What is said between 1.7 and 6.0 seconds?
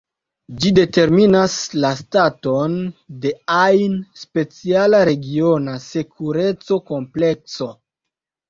la staton de ajn speciala regiona